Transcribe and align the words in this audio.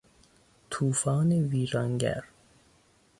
توفان 0.69 1.31
ویرانگر 1.31 2.23